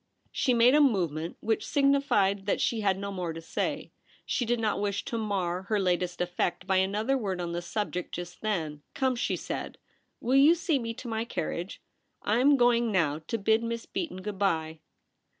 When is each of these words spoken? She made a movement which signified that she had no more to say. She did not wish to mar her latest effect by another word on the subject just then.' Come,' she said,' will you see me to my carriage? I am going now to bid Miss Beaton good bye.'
She 0.31 0.55
made 0.55 0.73
a 0.73 0.81
movement 0.81 1.37
which 1.41 1.63
signified 1.63 2.47
that 2.47 2.59
she 2.59 2.81
had 2.81 2.97
no 2.97 3.11
more 3.11 3.33
to 3.33 3.39
say. 3.39 3.91
She 4.25 4.45
did 4.47 4.59
not 4.59 4.79
wish 4.81 5.05
to 5.05 5.17
mar 5.19 5.61
her 5.69 5.79
latest 5.79 6.21
effect 6.21 6.65
by 6.65 6.77
another 6.77 7.15
word 7.15 7.39
on 7.39 7.51
the 7.51 7.61
subject 7.61 8.11
just 8.15 8.41
then.' 8.41 8.81
Come,' 8.95 9.15
she 9.15 9.35
said,' 9.35 9.77
will 10.19 10.33
you 10.37 10.55
see 10.55 10.79
me 10.79 10.95
to 10.95 11.07
my 11.07 11.23
carriage? 11.23 11.83
I 12.23 12.39
am 12.39 12.57
going 12.57 12.91
now 12.91 13.19
to 13.27 13.37
bid 13.37 13.61
Miss 13.61 13.85
Beaton 13.85 14.23
good 14.23 14.39
bye.' 14.39 14.79